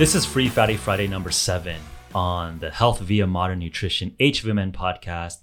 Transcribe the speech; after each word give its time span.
This 0.00 0.14
is 0.14 0.24
Free 0.24 0.48
Fatty 0.48 0.78
Friday 0.78 1.06
number 1.06 1.30
seven 1.30 1.78
on 2.14 2.58
the 2.58 2.70
Health 2.70 3.00
Via 3.00 3.26
Modern 3.26 3.58
Nutrition 3.58 4.16
HVMN 4.18 4.72
podcast. 4.72 5.42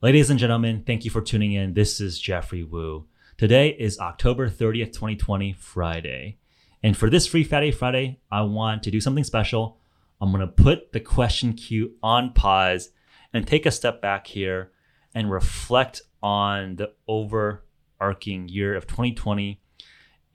Ladies 0.00 0.30
and 0.30 0.38
gentlemen, 0.38 0.84
thank 0.86 1.04
you 1.04 1.10
for 1.10 1.20
tuning 1.20 1.54
in. 1.54 1.74
This 1.74 2.00
is 2.00 2.20
Geoffrey 2.20 2.62
Woo. 2.62 3.08
Today 3.36 3.70
is 3.70 3.98
October 3.98 4.48
30th, 4.48 4.92
2020, 4.92 5.54
Friday. 5.54 6.38
And 6.84 6.96
for 6.96 7.10
this 7.10 7.26
Free 7.26 7.42
Fatty 7.42 7.72
Friday, 7.72 8.20
I 8.30 8.42
want 8.42 8.84
to 8.84 8.92
do 8.92 9.00
something 9.00 9.24
special. 9.24 9.80
I'm 10.20 10.30
going 10.30 10.46
to 10.46 10.46
put 10.46 10.92
the 10.92 11.00
question 11.00 11.54
queue 11.54 11.94
on 12.00 12.32
pause 12.32 12.90
and 13.32 13.44
take 13.44 13.66
a 13.66 13.72
step 13.72 14.00
back 14.00 14.28
here 14.28 14.70
and 15.16 15.32
reflect 15.32 16.02
on 16.22 16.76
the 16.76 16.92
overarching 17.08 18.48
year 18.48 18.76
of 18.76 18.86
2020 18.86 19.60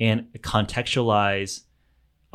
and 0.01 0.27
contextualize, 0.39 1.61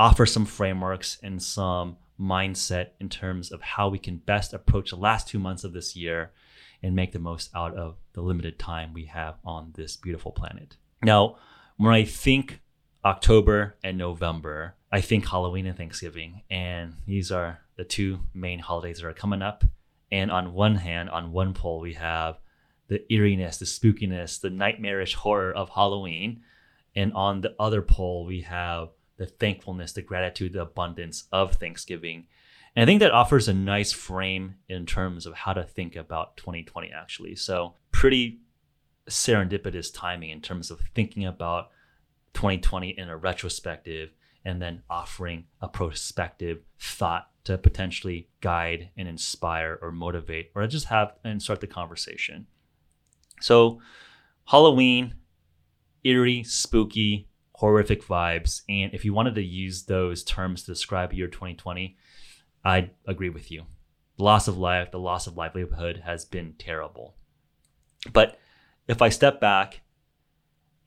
offer 0.01 0.25
some 0.25 0.47
frameworks 0.47 1.19
and 1.23 1.43
some 1.43 1.99
mindset 2.19 2.89
in 3.01 3.11
terms 3.11 3.53
of 3.53 3.61
how 3.61 3.91
we 3.91 3.99
can 3.99 4.17
best 4.17 4.55
approach 4.55 4.91
the 4.91 4.97
last 4.97 5.29
two 5.29 5.39
months 5.39 5.63
of 5.63 5.75
this 5.75 5.95
year 5.95 6.33
and 6.83 6.97
make 6.97 7.13
the 7.13 7.19
most 7.19 7.51
out 7.55 7.75
of 7.75 7.97
the 8.15 8.23
limited 8.23 8.59
time 8.59 8.95
we 8.95 9.05
have 9.05 9.35
on 9.45 9.71
this 9.77 9.97
beautiful 9.97 10.33
planet. 10.33 10.79
Now, 11.03 11.37
when 11.77 11.93
I 11.93 12.05
think 12.05 12.61
October 13.05 13.77
and 13.85 13.99
November, 13.99 14.75
I 14.91 15.03
think 15.03 15.29
Halloween 15.29 15.67
and 15.67 15.77
Thanksgiving, 15.77 16.45
and 16.51 16.95
these 17.07 17.31
are 17.31 17.61
the 17.77 17.85
two 17.85 18.21
main 18.33 18.59
holidays 18.59 19.01
that 19.01 19.07
are 19.07 19.13
coming 19.13 19.43
up. 19.43 19.65
And 20.11 20.31
on 20.31 20.55
one 20.55 20.77
hand, 20.77 21.11
on 21.11 21.33
one 21.33 21.53
pole, 21.53 21.81
we 21.81 21.93
have 21.95 22.39
the 22.89 23.05
eeriness, 23.13 23.59
the 23.59 23.67
spookiness, 23.67 24.41
the 24.41 24.49
nightmarish 24.49 25.15
horror 25.15 25.53
of 25.53 25.69
Halloween. 25.69 26.41
And 26.97 27.13
on 27.13 27.43
the 27.43 27.55
other 27.61 27.83
pole, 27.83 28.25
we 28.25 28.41
have 28.41 28.89
the 29.21 29.27
thankfulness, 29.27 29.93
the 29.93 30.01
gratitude, 30.01 30.55
the 30.55 30.63
abundance 30.63 31.25
of 31.31 31.57
Thanksgiving. 31.57 32.27
And 32.75 32.83
I 32.83 32.87
think 32.87 33.01
that 33.01 33.11
offers 33.11 33.49
a 33.49 33.53
nice 33.53 33.93
frame 33.93 34.55
in 34.67 34.87
terms 34.87 35.27
of 35.27 35.35
how 35.35 35.53
to 35.53 35.63
think 35.63 35.95
about 35.95 36.39
2020, 36.39 36.91
actually. 36.91 37.37
So, 37.37 37.75
pretty 37.93 38.41
serendipitous 39.11 39.93
timing 39.93 40.31
in 40.31 40.41
terms 40.41 40.71
of 40.71 40.81
thinking 40.95 41.27
about 41.27 41.69
2020 42.33 42.99
in 42.99 43.11
a 43.11 43.17
retrospective 43.17 44.15
and 44.47 44.63
then 44.63 44.85
offering 44.89 45.45
a 45.61 45.69
prospective 45.69 46.61
thought 46.79 47.29
to 47.45 47.59
potentially 47.59 48.31
guide 48.41 48.89
and 48.97 49.07
inspire 49.07 49.79
or 49.83 49.93
motivate 49.93 50.51
or 50.55 50.67
just 50.67 50.87
have 50.87 51.13
and 51.25 51.43
start 51.43 51.61
the 51.61 51.67
conversation. 51.67 52.47
So, 53.43 53.83
Halloween, 54.47 55.17
eerie, 56.05 56.43
spooky, 56.43 57.29
horrific 57.61 58.03
vibes. 58.03 58.63
And 58.71 58.95
if 58.95 59.05
you 59.05 59.13
wanted 59.13 59.35
to 59.35 59.43
use 59.43 59.83
those 59.83 60.25
terms 60.25 60.63
to 60.63 60.73
describe 60.73 61.13
year 61.13 61.29
2020, 61.29 61.95
I 62.65 62.91
agree 63.07 63.29
with 63.29 63.51
you. 63.51 63.65
The 64.17 64.25
loss 64.25 64.49
of 64.49 64.57
life, 64.57 64.91
the 64.91 64.99
loss 64.99 65.27
of 65.27 65.37
livelihood 65.37 66.03
has 66.07 66.25
been 66.25 66.55
terrible. 66.59 67.17
But 68.15 68.39
if 68.89 69.03
I 69.03 69.11
step 69.11 69.43
back 69.43 69.83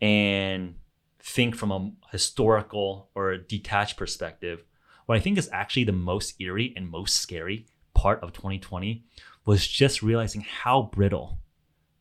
and 0.02 0.74
think 1.20 1.56
from 1.56 1.72
a 1.72 1.92
historical 2.12 3.12
or 3.14 3.32
a 3.32 3.38
detached 3.38 3.96
perspective, 3.96 4.64
what 5.06 5.16
I 5.16 5.22
think 5.22 5.38
is 5.38 5.50
actually 5.54 5.84
the 5.84 5.92
most 5.92 6.42
eerie 6.42 6.74
and 6.76 6.90
most 6.90 7.18
scary 7.18 7.68
part 7.94 8.24
of 8.24 8.34
2020 8.34 9.06
was 9.46 9.68
just 9.68 10.02
realizing 10.02 10.42
how 10.42 10.90
brittle 10.92 11.38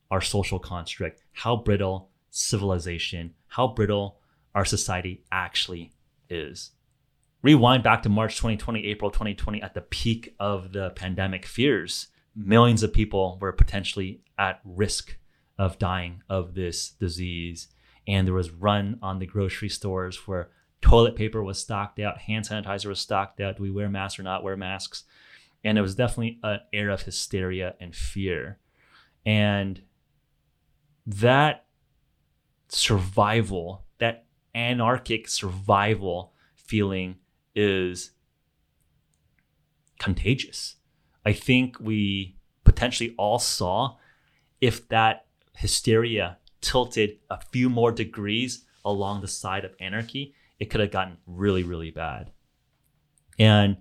our 0.09 0.21
social 0.21 0.57
construct, 0.57 1.21
how 1.31 1.57
brittle 1.57 2.09
civilization, 2.31 3.35
how 3.49 3.67
brittle 3.67 4.17
our 4.55 4.65
society 4.65 5.23
actually 5.31 5.93
is. 6.29 6.71
Rewind 7.41 7.83
back 7.83 8.03
to 8.03 8.09
March 8.09 8.37
2020, 8.37 8.85
April 8.85 9.11
2020, 9.11 9.61
at 9.61 9.73
the 9.73 9.81
peak 9.81 10.33
of 10.39 10.71
the 10.71 10.91
pandemic 10.91 11.45
fears, 11.45 12.07
millions 12.35 12.83
of 12.83 12.93
people 12.93 13.37
were 13.41 13.51
potentially 13.51 14.21
at 14.37 14.61
risk 14.63 15.17
of 15.57 15.77
dying 15.77 16.23
of 16.29 16.53
this 16.53 16.91
disease. 16.91 17.67
And 18.07 18.27
there 18.27 18.33
was 18.33 18.51
run 18.51 18.97
on 19.01 19.19
the 19.19 19.25
grocery 19.25 19.69
stores 19.69 20.27
where 20.27 20.49
toilet 20.81 21.15
paper 21.15 21.43
was 21.43 21.59
stocked 21.59 21.99
out, 21.99 22.19
hand 22.19 22.47
sanitizer 22.47 22.87
was 22.87 22.99
stocked 22.99 23.39
out. 23.39 23.57
Do 23.57 23.63
we 23.63 23.71
wear 23.71 23.89
masks 23.89 24.19
or 24.19 24.23
not 24.23 24.43
wear 24.43 24.57
masks? 24.57 25.03
And 25.63 25.77
it 25.77 25.81
was 25.81 25.95
definitely 25.95 26.39
an 26.43 26.59
era 26.73 26.93
of 26.93 27.03
hysteria 27.03 27.75
and 27.79 27.95
fear. 27.95 28.59
And 29.25 29.81
that 31.05 31.65
survival, 32.67 33.83
anarchic 34.55 35.27
survival 35.27 36.33
feeling 36.55 37.17
is 37.55 38.11
contagious. 39.99 40.75
I 41.25 41.33
think 41.33 41.77
we 41.79 42.37
potentially 42.63 43.13
all 43.17 43.39
saw 43.39 43.95
if 44.61 44.87
that 44.89 45.25
hysteria 45.55 46.37
tilted 46.61 47.17
a 47.29 47.39
few 47.39 47.69
more 47.69 47.91
degrees 47.91 48.65
along 48.85 49.21
the 49.21 49.27
side 49.27 49.65
of 49.65 49.75
anarchy, 49.79 50.33
it 50.59 50.65
could 50.69 50.81
have 50.81 50.91
gotten 50.91 51.17
really, 51.25 51.63
really 51.63 51.91
bad. 51.91 52.31
And 53.39 53.77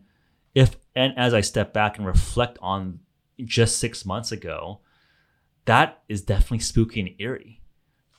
if 0.54 0.76
and 0.94 1.14
as 1.16 1.34
I 1.34 1.40
step 1.40 1.72
back 1.72 1.98
and 1.98 2.06
reflect 2.06 2.58
on 2.60 3.00
just 3.44 3.78
six 3.78 4.04
months 4.04 4.32
ago, 4.32 4.80
that 5.64 6.02
is 6.08 6.22
definitely 6.22 6.60
spooky 6.60 7.00
and 7.00 7.10
eerie. 7.18 7.60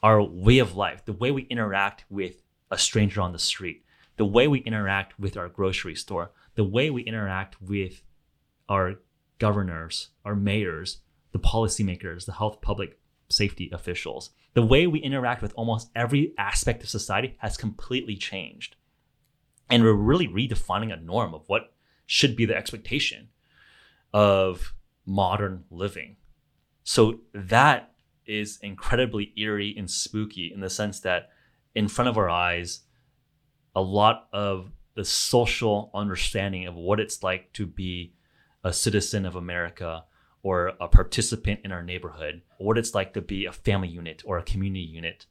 Our 0.02 0.22
way 0.22 0.60
of 0.60 0.76
life, 0.76 1.06
the 1.06 1.14
way 1.14 1.32
we 1.32 1.44
interact 1.44 2.06
with 2.10 2.43
a 2.74 2.78
stranger 2.78 3.22
on 3.22 3.32
the 3.32 3.40
street, 3.40 3.86
the 4.18 4.26
way 4.26 4.48
we 4.48 4.60
interact 4.60 5.20
with 5.20 5.38
our 5.38 5.48
grocery 5.48 5.96
store, 5.96 6.32
the 6.56 6.64
way 6.64 6.90
we 6.90 7.04
interact 7.04 7.62
with 7.62 8.02
our 8.68 8.96
governors, 9.40 10.10
our 10.26 10.36
mayors, 10.36 11.00
the 11.32 11.40
policymakers, 11.40 12.26
the 12.26 12.34
health 12.34 12.62
public 12.62 13.00
safety 13.30 13.70
officials, 13.72 14.32
the 14.54 14.66
way 14.66 14.88
we 14.88 15.00
interact 15.00 15.42
with 15.42 15.54
almost 15.56 15.90
every 15.96 16.34
aspect 16.38 16.84
of 16.84 16.90
society 16.90 17.36
has 17.40 17.58
completely 17.58 18.16
changed. 18.16 18.76
And 19.70 19.84
we're 19.84 19.94
really 19.94 20.28
redefining 20.28 20.94
a 20.94 21.02
norm 21.02 21.34
of 21.34 21.44
what 21.48 21.74
should 22.06 22.36
be 22.36 22.46
the 22.46 22.56
expectation 22.56 23.30
of 24.14 24.74
modern 25.06 25.64
living. 25.72 26.18
So 26.84 27.22
that 27.34 27.94
is 28.26 28.60
incredibly 28.62 29.34
eerie 29.36 29.76
and 29.78 29.90
spooky 29.90 30.52
in 30.54 30.60
the 30.60 30.70
sense 30.70 31.00
that 31.02 31.30
in 31.76 31.88
front 31.88 32.10
of 32.10 32.18
our 32.18 32.30
eyes, 32.30 32.82
a 33.76 33.82
lot 33.82 34.28
of 34.32 34.72
the 34.96 35.06
social 35.06 35.90
understanding 35.94 36.68
of 36.68 36.76
what 36.76 37.00
it's 37.00 37.24
like 37.24 37.52
to 37.54 37.66
be 37.66 38.14
a 38.64 38.72
citizen 38.72 39.26
of 39.26 39.36
America 39.36 40.04
or 40.44 40.74
a 40.80 40.88
participant 40.88 41.62
in 41.64 41.72
our 41.72 41.84
neighborhood, 41.84 42.42
what 42.58 42.78
it's 42.78 42.94
like 42.94 43.14
to 43.14 43.22
be 43.22 43.46
a 43.46 43.52
family 43.52 43.88
unit 43.88 44.22
or 44.26 44.38
a 44.38 44.44
community 44.44 44.86
unit, 44.86 45.26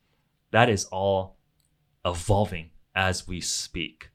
that 0.50 0.68
is 0.68 0.86
all 0.86 1.36
evolving 2.04 2.70
as 2.94 3.28
we 3.28 3.40
speak. 3.40 4.10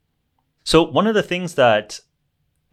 So, 0.64 0.84
one 0.84 1.08
of 1.08 1.14
the 1.14 1.24
things 1.24 1.54
that 1.56 2.00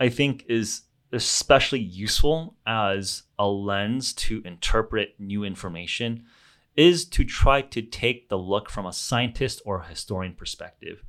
I 0.00 0.08
think 0.08 0.44
is 0.48 0.82
especially 1.12 1.78
useful 1.78 2.56
as 2.66 3.22
a 3.38 3.46
lens 3.46 4.12
to 4.12 4.42
interpret 4.44 5.14
new 5.18 5.44
information 5.44 6.24
is 6.76 7.04
to 7.06 7.24
try 7.24 7.62
to 7.62 7.82
take 7.82 8.28
the 8.28 8.38
look 8.38 8.68
from 8.68 8.86
a 8.86 8.92
scientist 8.92 9.62
or 9.64 9.80
a 9.80 9.88
historian 9.88 10.34
perspective. 10.34 11.04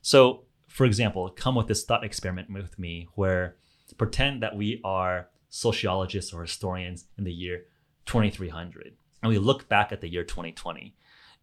So, 0.00 0.44
for 0.68 0.84
example, 0.84 1.28
come 1.30 1.54
with 1.54 1.66
this 1.66 1.84
thought 1.84 2.04
experiment 2.04 2.50
with 2.50 2.78
me 2.78 3.08
where 3.14 3.56
pretend 3.96 4.42
that 4.42 4.56
we 4.56 4.80
are 4.84 5.28
sociologists 5.48 6.32
or 6.32 6.42
historians 6.42 7.06
in 7.16 7.24
the 7.24 7.32
year 7.32 7.64
2300 8.06 8.94
and 9.22 9.30
we 9.30 9.38
look 9.38 9.68
back 9.68 9.92
at 9.92 10.00
the 10.00 10.08
year 10.08 10.24
2020 10.24 10.94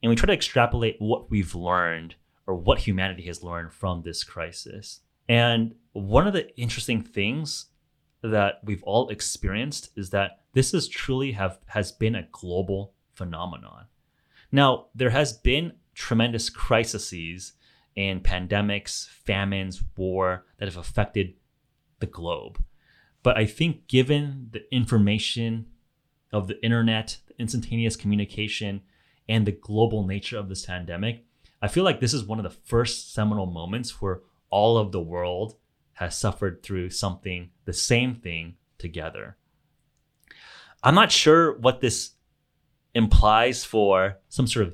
and 0.01 0.10
we 0.10 0.16
try 0.16 0.28
to 0.28 0.33
extrapolate 0.33 0.95
what 1.00 1.30
we've 1.31 1.56
learned 1.56 2.16
or 2.48 2.56
what 2.56 2.80
humanity 2.80 3.24
has 3.24 3.44
learned 3.44 3.74
from 3.74 4.04
this 4.04 4.24
crisis. 4.24 5.01
And 5.28 5.74
one 5.94 6.28
of 6.28 6.33
the 6.33 6.56
interesting 6.60 7.01
things 7.01 7.68
that 8.21 8.60
we've 8.63 8.83
all 8.83 9.10
experienced 9.10 9.89
is 9.95 10.12
that 10.12 10.42
this 10.54 10.74
is 10.74 10.88
truly 10.88 11.31
have 11.33 11.60
has 11.68 11.92
been 11.92 12.16
a 12.16 12.28
global 12.31 12.94
phenomenon. 13.16 13.86
Now, 14.52 14.88
there 14.94 15.10
has 15.10 15.34
been 15.34 15.74
tremendous 15.94 16.50
crises 16.50 17.54
and 17.98 18.24
pandemics, 18.24 19.08
famines, 19.08 19.82
war 19.98 20.46
that 20.58 20.68
have 20.68 20.78
affected 20.78 21.34
the 22.00 22.06
globe. 22.06 22.64
But 23.24 23.38
I 23.38 23.46
think 23.46 23.88
given 23.88 24.50
the 24.52 24.64
information 24.74 25.68
of 26.32 26.48
the 26.48 26.64
internet, 26.64 27.18
the 27.28 27.34
instantaneous 27.40 27.96
communication, 27.96 28.82
and 29.28 29.46
the 29.46 29.52
global 29.52 30.06
nature 30.06 30.38
of 30.38 30.50
this 30.50 30.66
pandemic, 30.66 31.26
I 31.62 31.68
feel 31.68 31.84
like 31.84 32.00
this 32.00 32.14
is 32.14 32.24
one 32.24 32.38
of 32.38 32.44
the 32.44 32.50
first 32.50 33.14
seminal 33.14 33.46
moments 33.46 34.02
where 34.02 34.22
all 34.50 34.78
of 34.78 34.92
the 34.92 35.02
world 35.02 35.56
has 35.94 36.18
suffered 36.18 36.62
through 36.62 36.90
something, 36.90 37.50
the 37.64 37.74
same 37.74 38.14
thing 38.14 38.56
together. 38.78 39.38
I'm 40.84 40.94
not 40.94 41.12
sure 41.12 41.58
what 41.58 41.82
this 41.82 42.12
implies 42.95 43.63
for 43.63 44.18
some 44.30 44.47
sort 44.47 44.68
of 44.68 44.74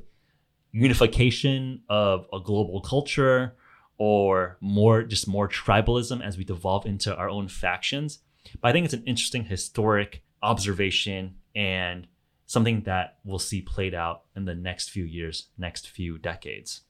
unification 0.72 1.82
of 1.90 2.28
a 2.32 2.40
global 2.40 2.80
culture 2.80 3.56
or 3.98 4.58
more 4.62 5.04
just 5.04 5.28
more 5.28 5.50
tribalism 5.50 6.26
as 6.26 6.38
we 6.38 6.44
devolve 6.44 6.86
into 6.86 7.14
our 7.16 7.30
own 7.30 7.48
factions. 7.48 8.20
But 8.62 8.70
I 8.70 8.72
think 8.72 8.86
it's 8.86 8.94
an 8.94 9.04
interesting 9.06 9.44
historic 9.46 10.24
observation 10.42 11.36
and 11.56 12.08
something 12.46 12.82
that 12.84 13.18
we'll 13.24 13.40
see 13.40 13.62
played 13.62 13.94
out 13.94 14.24
in 14.36 14.46
the 14.46 14.56
next 14.56 14.90
few 14.90 15.04
years, 15.04 15.50
next 15.58 15.90
few 15.90 16.18
decades. 16.18 16.82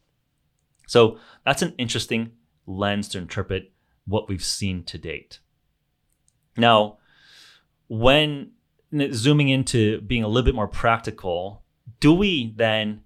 So 0.87 1.17
that's 1.45 1.61
an 1.61 1.73
interesting 1.77 2.31
lens 2.65 3.07
to 3.09 3.17
interpret 3.17 3.71
what 4.05 4.27
we've 4.27 4.43
seen 4.43 4.83
to 4.83 4.97
date. 4.97 5.39
Now, 6.57 6.97
when 7.87 8.51
zooming 9.13 9.49
into 9.49 10.01
being 10.01 10.23
a 10.23 10.27
little 10.27 10.45
bit 10.45 10.55
more 10.55 10.67
practical, 10.67 11.63
do 11.99 12.13
we 12.13 12.53
then 12.55 13.01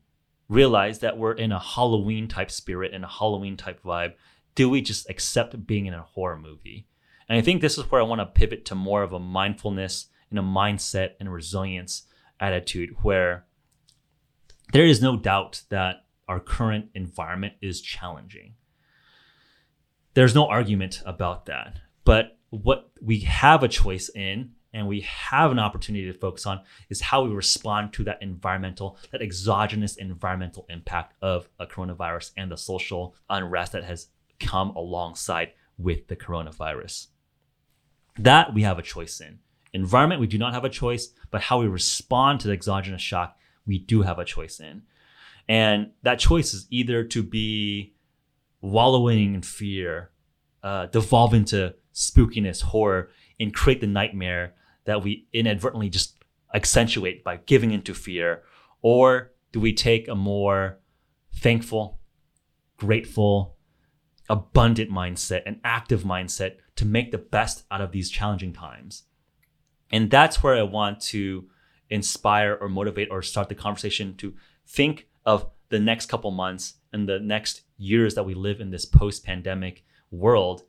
realize 0.49 0.99
that 0.99 1.17
we're 1.17 1.33
in 1.33 1.51
a 1.51 1.59
Halloween 1.59 2.27
type 2.27 2.51
spirit 2.51 2.93
and 2.93 3.03
a 3.03 3.09
Halloween 3.09 3.57
type 3.57 3.81
vibe? 3.83 4.13
Do 4.55 4.69
we 4.69 4.81
just 4.81 5.09
accept 5.09 5.67
being 5.67 5.85
in 5.85 5.93
a 5.93 6.01
horror 6.01 6.37
movie? 6.37 6.87
And 7.27 7.37
I 7.37 7.41
think 7.41 7.61
this 7.61 7.77
is 7.77 7.89
where 7.89 8.01
I 8.01 8.05
want 8.05 8.19
to 8.19 8.25
pivot 8.25 8.65
to 8.65 8.75
more 8.75 9.03
of 9.03 9.13
a 9.13 9.19
mindfulness 9.19 10.07
and 10.29 10.39
a 10.39 10.43
mindset 10.43 11.11
and 11.19 11.31
resilience 11.31 12.03
attitude 12.39 12.91
where 13.01 13.45
there 14.73 14.85
is 14.85 15.01
no 15.01 15.17
doubt 15.17 15.63
that 15.69 16.05
our 16.27 16.39
current 16.39 16.89
environment 16.93 17.53
is 17.61 17.81
challenging. 17.81 18.55
There's 20.13 20.35
no 20.35 20.47
argument 20.47 21.01
about 21.05 21.45
that. 21.45 21.79
But 22.03 22.37
what 22.49 22.91
we 23.01 23.19
have 23.19 23.63
a 23.63 23.67
choice 23.67 24.09
in 24.09 24.51
and 24.75 24.87
we 24.87 24.99
have 25.01 25.51
an 25.51 25.57
opportunity 25.57 26.05
to 26.11 26.19
focus 26.19 26.45
on 26.45 26.59
is 26.89 26.99
how 26.99 27.23
we 27.23 27.29
respond 27.29 27.93
to 27.93 28.03
that 28.03 28.21
environmental, 28.21 28.97
that 29.11 29.21
exogenous 29.21 29.95
environmental 29.95 30.65
impact 30.69 31.15
of 31.21 31.47
a 31.57 31.65
coronavirus 31.65 32.31
and 32.35 32.51
the 32.51 32.57
social 32.57 33.15
unrest 33.29 33.71
that 33.71 33.85
has 33.85 34.09
come 34.37 34.71
alongside 34.71 35.53
with 35.77 36.07
the 36.07 36.15
coronavirus. 36.15 37.07
That 38.19 38.53
we 38.53 38.63
have 38.63 38.77
a 38.77 38.81
choice 38.81 39.21
in. 39.21 39.39
Environment, 39.71 40.19
we 40.19 40.27
do 40.27 40.37
not 40.37 40.53
have 40.53 40.65
a 40.65 40.69
choice, 40.69 41.07
but 41.31 41.41
how 41.41 41.61
we 41.61 41.67
respond 41.67 42.41
to 42.41 42.47
the 42.47 42.53
exogenous 42.53 43.01
shock, 43.01 43.37
we 43.65 43.79
do 43.79 44.01
have 44.01 44.19
a 44.19 44.25
choice 44.25 44.59
in. 44.59 44.83
And 45.47 45.91
that 46.03 46.19
choice 46.19 46.53
is 46.53 46.67
either 46.69 47.05
to 47.05 47.23
be 47.23 47.93
wallowing 48.59 49.35
in 49.35 49.41
fear, 49.41 50.11
uh, 50.63 50.87
devolve 50.87 51.33
into 51.33 51.75
spookiness, 51.93 52.61
horror, 52.61 53.11
and 53.39 53.53
create 53.53 53.79
the 53.79 53.87
nightmare 53.87 54.53
that 54.85 55.03
we 55.03 55.27
inadvertently 55.33 55.89
just 55.89 56.15
accentuate 56.53 57.23
by 57.23 57.37
giving 57.37 57.71
into 57.71 57.93
fear? 57.93 58.43
Or 58.81 59.31
do 59.51 59.59
we 59.59 59.73
take 59.73 60.07
a 60.07 60.15
more 60.15 60.79
thankful, 61.35 61.99
grateful, 62.77 63.57
abundant 64.29 64.89
mindset, 64.89 65.43
an 65.45 65.59
active 65.63 66.03
mindset 66.03 66.57
to 66.77 66.85
make 66.85 67.11
the 67.11 67.17
best 67.17 67.63
out 67.69 67.81
of 67.81 67.91
these 67.91 68.09
challenging 68.09 68.53
times? 68.53 69.03
And 69.91 70.09
that's 70.09 70.41
where 70.41 70.55
I 70.55 70.63
want 70.63 70.99
to 71.01 71.49
inspire 71.89 72.57
or 72.59 72.67
motivate 72.67 73.09
or 73.11 73.21
start 73.21 73.49
the 73.49 73.55
conversation 73.55 74.15
to 74.15 74.33
think 74.67 75.07
of 75.25 75.47
the 75.69 75.79
next 75.79 76.07
couple 76.07 76.31
months 76.31 76.75
and 76.91 77.07
the 77.07 77.19
next 77.19 77.61
years 77.77 78.15
that 78.15 78.23
we 78.23 78.33
live 78.33 78.59
in 78.59 78.71
this 78.71 78.85
post 78.85 79.23
pandemic 79.23 79.83
world. 80.11 80.63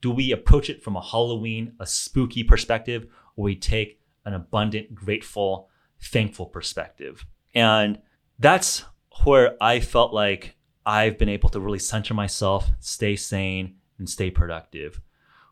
Do 0.00 0.10
we 0.10 0.32
approach 0.32 0.70
it 0.70 0.82
from 0.82 0.96
a 0.96 1.04
Halloween, 1.04 1.72
a 1.80 1.86
spooky 1.86 2.42
perspective, 2.44 3.08
we 3.38 3.54
take 3.54 4.00
an 4.24 4.34
abundant, 4.34 4.94
grateful, 4.94 5.68
thankful 6.00 6.46
perspective. 6.46 7.24
And 7.54 8.00
that's 8.38 8.84
where 9.24 9.56
I 9.60 9.80
felt 9.80 10.12
like 10.12 10.56
I've 10.84 11.18
been 11.18 11.28
able 11.28 11.48
to 11.50 11.60
really 11.60 11.78
center 11.78 12.14
myself, 12.14 12.68
stay 12.80 13.16
sane, 13.16 13.76
and 13.98 14.08
stay 14.08 14.30
productive. 14.30 15.00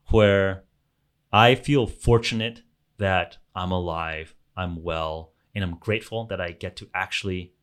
Where 0.08 0.64
I 1.32 1.54
feel 1.54 1.86
fortunate 1.86 2.62
that 2.98 3.38
I'm 3.54 3.72
alive, 3.72 4.34
I'm 4.56 4.82
well, 4.82 5.32
and 5.54 5.62
I'm 5.62 5.76
grateful 5.78 6.26
that 6.26 6.40
I 6.40 6.50
get 6.50 6.76
to 6.76 6.88
actually 6.94 7.54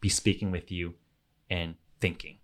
be 0.00 0.08
speaking 0.08 0.50
with 0.50 0.70
you 0.70 0.94
and 1.50 1.74
thinking. 2.00 2.38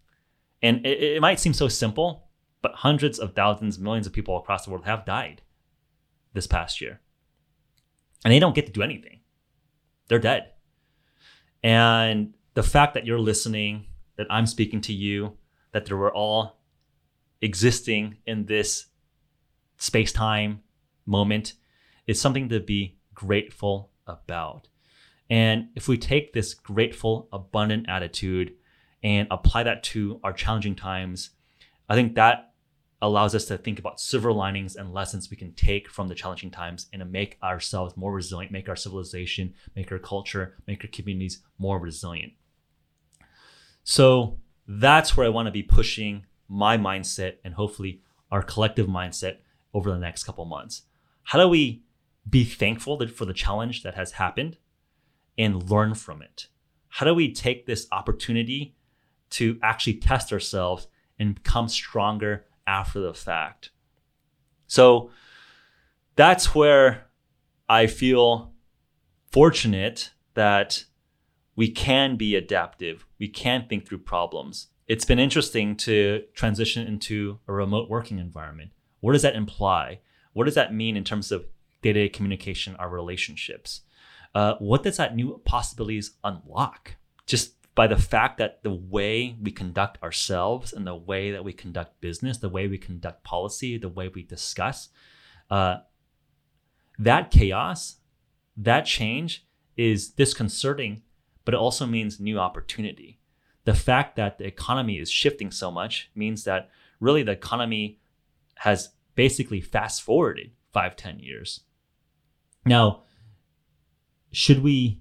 And 0.63 0.85
it, 0.85 1.03
it 1.03 1.21
might 1.21 1.41
seem 1.41 1.53
so 1.53 1.69
simple, 1.69 2.29
but 2.61 2.75
hundreds 2.77 3.19
of 3.19 3.35
thousands, 3.35 3.79
millions 3.79 4.07
of 4.07 4.13
people 4.13 4.37
across 4.37 4.65
the 4.65 4.71
world 4.71 4.85
have 4.85 5.05
died 5.05 5.43
this 6.33 6.47
past 6.47 6.81
year 6.81 7.01
and 8.25 8.33
they 8.33 8.39
don't 8.39 8.55
get 8.55 8.67
to 8.67 8.73
do 8.73 8.83
anything. 8.83 9.21
They're 10.09 10.19
dead. 10.19 10.53
And 11.63 12.35
the 12.55 12.63
fact 12.63 12.95
that 12.95 13.07
you're 13.07 13.21
listening, 13.21 13.87
that 14.17 14.27
I'm 14.31 14.47
speaking 14.47 14.81
to 14.83 14.93
you, 14.93 15.37
that 15.73 15.87
they 15.87 15.95
were 15.95 16.13
all 16.13 16.59
existing 17.41 18.17
in 18.27 18.47
this 18.47 18.87
space 19.77 20.13
time 20.13 20.61
moment 21.07 21.55
is 22.07 22.21
something 22.21 22.49
to 22.49 22.61
be 22.61 22.99
grateful 23.15 23.91
about. 24.07 24.69
And 25.29 25.69
if 25.77 25.87
we 25.87 25.97
take 25.97 26.33
this 26.33 26.55
grateful, 26.55 27.29
abundant 27.33 27.89
attitude 27.89 28.55
and 29.03 29.29
apply 29.31 29.63
that 29.63 29.83
to 29.85 30.21
our 30.25 30.33
challenging 30.33 30.75
times, 30.75 31.31
I 31.89 31.95
think 31.95 32.17
that 32.17 32.50
allows 33.03 33.35
us 33.35 33.47
to 33.47 33.57
think 33.57 33.79
about 33.79 34.01
silver 34.01 34.33
linings 34.33 34.77
and 34.77 34.93
lessons 34.93 35.31
we 35.31 35.37
can 35.37 35.53
take 35.53 35.89
from 35.89 36.09
the 36.09 36.15
challenging 36.15 36.51
times 36.51 36.87
and 36.93 37.01
to 37.01 37.07
make 37.07 37.39
ourselves 37.43 37.97
more 37.97 38.13
resilient, 38.13 38.53
make 38.53 38.69
our 38.69 38.77
civilization, 38.77 39.55
make 39.75 39.91
our 39.91 39.99
culture, 39.99 40.57
make 40.67 40.85
our 40.85 40.91
communities 40.91 41.43
more 41.59 41.79
resilient. 41.79 42.33
So 43.85 44.39
that's 44.69 45.17
where 45.17 45.27
I 45.27 45.31
want 45.31 45.47
to 45.47 45.53
be 45.53 45.63
pushing 45.63 46.27
my 46.49 46.77
mindset 46.77 47.37
and 47.45 47.55
hopefully 47.55 48.03
our 48.31 48.43
collective 48.43 48.87
mindset 48.87 49.39
over 49.73 49.91
the 49.91 49.99
next 49.99 50.25
couple 50.25 50.45
months. 50.45 50.83
How 51.25 51.39
do 51.39 51.49
we 51.49 51.83
be 52.29 52.45
thankful 52.45 53.07
for 53.09 53.25
the 53.25 53.33
challenge 53.33 53.83
that 53.83 53.95
has 53.95 54.13
happened 54.13 54.59
and 55.39 55.71
learn 55.71 55.95
from 55.95 56.23
it? 56.23 56.49
How 56.89 57.07
do 57.07 57.15
we 57.15 57.33
take 57.33 57.67
this 57.67 57.87
opportunity 57.93 58.75
to 59.31 59.59
actually 59.63 59.95
test 59.95 60.33
ourselves 60.33 60.89
and 61.19 61.37
become 61.37 61.69
stronger 61.69 62.47
after 62.71 63.01
the 63.01 63.13
fact. 63.13 63.71
So 64.69 65.11
that's 66.15 66.55
where 66.55 67.09
I 67.69 67.89
feel 67.89 68.53
fortunate 69.33 70.13
that 70.35 70.85
we 71.57 71.69
can 71.69 72.17
be 72.17 72.37
adaptive. 72.37 73.07
We 73.19 73.29
can 73.29 73.67
think 73.69 73.87
through 73.87 73.99
problems. 73.99 74.69
It's 74.87 75.05
been 75.05 75.19
interesting 75.19 75.77
to 75.79 76.23
transition 76.35 76.87
into 76.87 77.41
a 77.49 77.53
remote 77.53 77.91
working 77.91 78.19
environment. 78.21 78.71
What 79.01 79.13
does 79.15 79.23
that 79.23 79.35
imply? 79.35 80.01
What 80.33 80.45
does 80.45 80.55
that 80.55 80.73
mean 80.73 80.97
in 80.97 81.05
terms 81.05 81.33
of 81.33 81.47
day 81.83 81.93
to 81.93 82.01
day 82.01 82.09
communication, 82.09 82.77
our 82.77 82.89
relationships? 82.89 83.81
Uh, 84.33 84.55
what 84.61 84.85
does 84.85 84.97
that 84.97 85.17
new 85.17 85.41
possibilities 85.45 86.13
unlock? 86.23 86.95
Just 87.27 87.55
by 87.75 87.87
the 87.87 87.97
fact 87.97 88.39
that 88.39 88.63
the 88.63 88.75
way 88.75 89.37
we 89.41 89.51
conduct 89.51 90.03
ourselves 90.03 90.73
and 90.73 90.87
the 90.87 90.95
way 90.95 91.31
that 91.31 91.45
we 91.45 91.53
conduct 91.53 92.01
business, 92.01 92.39
the 92.39 92.49
way 92.49 92.69
we 92.69 92.79
conduct 92.79 93.23
policy, 93.25 93.79
the 93.79 93.89
way 93.89 94.09
we 94.09 94.23
discuss, 94.23 94.89
uh, 95.51 95.77
that 96.99 97.31
chaos, 97.31 97.97
that 98.57 98.85
change 98.85 99.47
is 99.77 100.09
disconcerting, 100.09 101.03
but 101.45 101.55
it 101.55 101.59
also 101.59 101.87
means 101.87 102.21
new 102.21 102.39
opportunity. 102.39 103.19
The 103.65 103.75
fact 103.75 104.17
that 104.17 104.39
the 104.39 104.47
economy 104.47 104.99
is 104.99 105.11
shifting 105.11 105.51
so 105.51 105.71
much 105.71 106.11
means 106.15 106.45
that 106.45 106.71
really 106.99 107.23
the 107.23 107.33
economy 107.33 108.01
has 108.57 108.91
basically 109.15 109.61
fast 109.61 110.03
forwarded 110.03 110.51
five, 110.73 110.97
ten 110.97 111.19
years. 111.19 111.61
Now, 112.67 113.05
should 114.33 114.63
we 114.63 115.01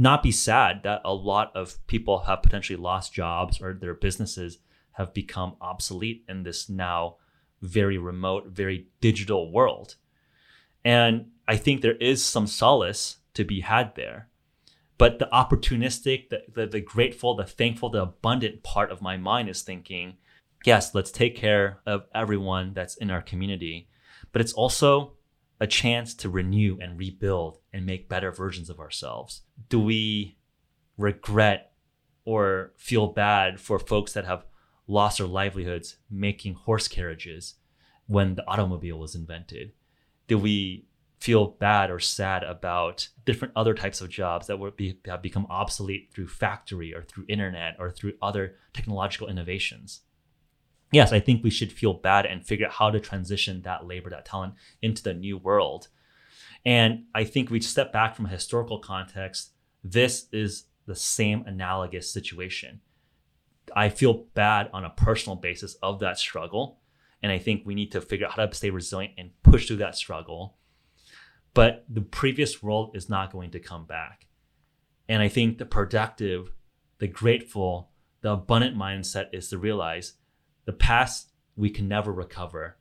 not 0.00 0.22
be 0.22 0.32
sad 0.32 0.82
that 0.82 1.02
a 1.04 1.12
lot 1.12 1.54
of 1.54 1.86
people 1.86 2.20
have 2.20 2.42
potentially 2.42 2.78
lost 2.78 3.12
jobs 3.12 3.60
or 3.60 3.74
their 3.74 3.92
businesses 3.92 4.56
have 4.92 5.12
become 5.12 5.56
obsolete 5.60 6.24
in 6.26 6.42
this 6.42 6.70
now 6.70 7.16
very 7.60 7.98
remote, 7.98 8.46
very 8.46 8.86
digital 9.02 9.52
world. 9.52 9.96
And 10.86 11.26
I 11.46 11.58
think 11.58 11.82
there 11.82 11.96
is 11.96 12.24
some 12.24 12.46
solace 12.46 13.18
to 13.34 13.44
be 13.44 13.60
had 13.60 13.94
there. 13.94 14.30
But 14.96 15.18
the 15.18 15.28
opportunistic, 15.34 16.30
the, 16.30 16.44
the, 16.50 16.66
the, 16.66 16.80
grateful, 16.80 17.34
the 17.34 17.44
thankful, 17.44 17.90
the 17.90 18.00
abundant 18.00 18.62
part 18.62 18.90
of 18.90 19.02
my 19.02 19.18
mind 19.18 19.50
is 19.50 19.60
thinking, 19.60 20.16
yes, 20.64 20.94
let's 20.94 21.10
take 21.10 21.36
care 21.36 21.80
of 21.84 22.06
everyone 22.14 22.72
that's 22.72 22.96
in 22.96 23.10
our 23.10 23.20
community. 23.20 23.90
But 24.32 24.40
it's 24.40 24.54
also 24.54 25.12
a 25.60 25.66
chance 25.66 26.14
to 26.14 26.30
renew 26.30 26.78
and 26.80 26.98
rebuild 26.98 27.58
and 27.72 27.84
make 27.84 28.08
better 28.08 28.32
versions 28.32 28.70
of 28.70 28.80
ourselves? 28.80 29.42
Do 29.68 29.78
we 29.78 30.38
regret 30.96 31.72
or 32.24 32.72
feel 32.76 33.08
bad 33.08 33.60
for 33.60 33.78
folks 33.78 34.12
that 34.14 34.24
have 34.24 34.46
lost 34.86 35.18
their 35.18 35.26
livelihoods 35.26 35.96
making 36.10 36.54
horse 36.54 36.88
carriages 36.88 37.54
when 38.06 38.34
the 38.34 38.46
automobile 38.48 38.98
was 38.98 39.14
invented? 39.14 39.72
Do 40.26 40.38
we 40.38 40.86
feel 41.20 41.48
bad 41.48 41.90
or 41.90 42.00
sad 42.00 42.42
about 42.42 43.08
different 43.26 43.52
other 43.54 43.74
types 43.74 44.00
of 44.00 44.08
jobs 44.08 44.46
that 44.46 44.58
would 44.58 44.76
be, 44.76 44.98
have 45.04 45.20
become 45.20 45.46
obsolete 45.50 46.10
through 46.12 46.28
factory 46.28 46.94
or 46.94 47.02
through 47.02 47.26
internet 47.28 47.76
or 47.78 47.90
through 47.90 48.14
other 48.22 48.56
technological 48.72 49.28
innovations? 49.28 50.00
Yes, 50.92 51.12
I 51.12 51.20
think 51.20 51.42
we 51.42 51.50
should 51.50 51.72
feel 51.72 51.94
bad 51.94 52.26
and 52.26 52.44
figure 52.44 52.66
out 52.66 52.72
how 52.72 52.90
to 52.90 53.00
transition 53.00 53.62
that 53.62 53.86
labor, 53.86 54.10
that 54.10 54.24
talent 54.24 54.54
into 54.82 55.02
the 55.02 55.14
new 55.14 55.38
world. 55.38 55.88
And 56.64 57.04
I 57.14 57.24
think 57.24 57.50
we 57.50 57.60
step 57.60 57.92
back 57.92 58.14
from 58.14 58.26
a 58.26 58.30
historical 58.30 58.78
context. 58.78 59.52
This 59.82 60.26
is 60.32 60.66
the 60.86 60.94
same 60.94 61.44
analogous 61.46 62.12
situation. 62.12 62.80
I 63.74 63.88
feel 63.88 64.24
bad 64.34 64.68
on 64.72 64.84
a 64.84 64.90
personal 64.90 65.36
basis 65.36 65.74
of 65.76 66.00
that 66.00 66.18
struggle. 66.18 66.80
And 67.22 67.30
I 67.30 67.38
think 67.38 67.62
we 67.64 67.74
need 67.74 67.92
to 67.92 68.00
figure 68.00 68.26
out 68.26 68.32
how 68.32 68.46
to 68.46 68.54
stay 68.54 68.70
resilient 68.70 69.14
and 69.16 69.30
push 69.42 69.66
through 69.66 69.76
that 69.76 69.96
struggle. 69.96 70.56
But 71.54 71.84
the 71.88 72.00
previous 72.00 72.62
world 72.62 72.96
is 72.96 73.08
not 73.08 73.32
going 73.32 73.50
to 73.52 73.60
come 73.60 73.84
back. 73.84 74.26
And 75.08 75.22
I 75.22 75.28
think 75.28 75.58
the 75.58 75.66
productive, 75.66 76.52
the 76.98 77.08
grateful, 77.08 77.90
the 78.22 78.32
abundant 78.32 78.76
mindset 78.76 79.26
is 79.32 79.48
to 79.48 79.58
realize 79.58 80.14
the 80.64 80.72
past 80.72 81.30
we 81.56 81.70
can 81.70 81.88
never 81.88 82.12
recover. 82.12 82.76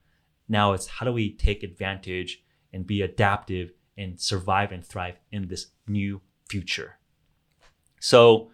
Now 0.47 0.73
it's 0.73 0.87
how 0.87 1.05
do 1.05 1.11
we 1.11 1.33
take 1.33 1.63
advantage 1.63 2.43
and 2.73 2.85
be 2.85 3.01
adaptive 3.01 3.71
and 3.97 4.19
survive 4.19 4.71
and 4.71 4.85
thrive 4.85 5.15
in 5.31 5.47
this 5.47 5.67
new 5.87 6.21
future. 6.49 6.97
So 7.99 8.51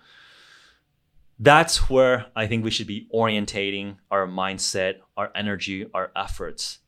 that's 1.40 1.90
where 1.90 2.28
I 2.36 2.48
think 2.48 2.64
we 2.64 2.72
should 2.72 2.88
be 2.88 3.08
orientating 3.14 3.98
our 4.10 4.28
mindset, 4.28 4.96
our 5.18 5.32
energy, 5.36 5.86
our 5.94 6.12
efforts. 6.16 6.80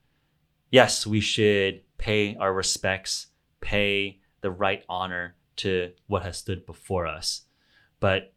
Yes, 0.72 1.06
we 1.06 1.20
should 1.20 1.82
pay 1.98 2.36
our 2.38 2.53
respects, 2.53 3.27
pay 3.62 4.20
the 4.41 4.51
right 4.51 4.84
honor 4.88 5.36
to 5.58 5.91
what 6.08 6.24
has 6.24 6.38
stood 6.38 6.65
before 6.65 7.08
us. 7.08 7.44
But 8.00 8.34